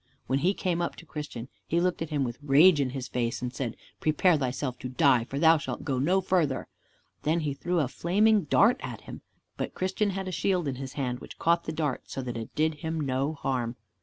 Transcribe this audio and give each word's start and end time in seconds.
When 0.25 0.39
he 0.39 0.55
came 0.55 0.81
up 0.81 0.95
to 0.95 1.05
Christian 1.05 1.47
he 1.67 1.79
looked 1.79 2.01
at 2.01 2.09
him 2.09 2.23
with 2.23 2.39
rage 2.41 2.81
in 2.81 2.89
his 2.89 3.07
face, 3.07 3.39
and 3.43 3.53
said, 3.53 3.75
"Prepare 3.99 4.35
thyself 4.35 4.79
to 4.79 4.89
die, 4.89 5.25
for 5.25 5.37
thou 5.37 5.59
shalt 5.59 5.83
go 5.83 5.99
no 5.99 6.21
farther." 6.21 6.67
And 7.23 7.43
he 7.43 7.53
threw 7.53 7.79
a 7.79 7.87
flaming 7.87 8.45
dart 8.45 8.79
at 8.83 9.01
him, 9.01 9.21
but 9.57 9.75
Christian 9.75 10.09
had 10.09 10.27
a 10.27 10.31
shield 10.31 10.67
in 10.67 10.77
his 10.77 10.93
hand, 10.93 11.19
which 11.19 11.37
caught 11.37 11.65
the 11.65 11.71
dart, 11.71 12.09
so 12.09 12.23
that 12.23 12.35
it 12.35 12.55
did 12.55 12.73
him 12.81 12.99
no 12.99 13.33
harm. 13.33 13.75